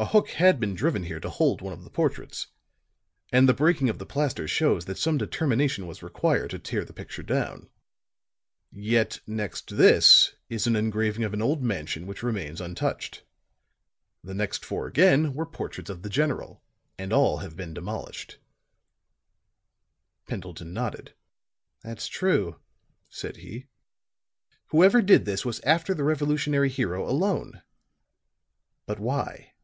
[0.00, 2.46] A hook had been driven here to hold one of the portraits;
[3.32, 6.92] and the breaking of the plaster shows that some determination was required to tear the
[6.92, 7.68] picture down.
[8.70, 13.24] Yet next this is an engraving of an old mansion which remains untouched.
[14.22, 16.62] The next four again were portraits of the General,
[16.96, 18.38] and all have been demolished."
[20.28, 21.12] Pendleton nodded.
[21.82, 22.60] "That's true,"
[23.08, 23.66] said he.
[24.66, 27.62] "Whoever did this was after the Revolutionary hero alone.
[28.86, 29.54] But why?"